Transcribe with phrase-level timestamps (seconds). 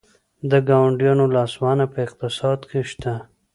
[0.51, 3.13] د ګاونډیانو لاسوهنه په اقتصاد کې شته؟